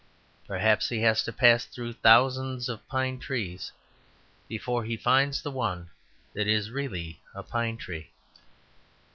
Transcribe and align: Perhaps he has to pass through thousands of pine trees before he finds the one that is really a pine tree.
Perhaps 0.47 0.89
he 0.89 0.99
has 1.01 1.21
to 1.25 1.31
pass 1.31 1.63
through 1.65 1.93
thousands 1.93 2.67
of 2.69 2.87
pine 2.87 3.19
trees 3.19 3.71
before 4.47 4.83
he 4.83 4.97
finds 4.97 5.43
the 5.43 5.51
one 5.51 5.91
that 6.33 6.47
is 6.47 6.71
really 6.71 7.21
a 7.35 7.43
pine 7.43 7.77
tree. 7.77 8.09